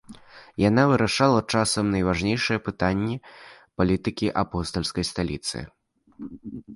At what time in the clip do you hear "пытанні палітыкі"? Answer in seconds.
2.69-4.27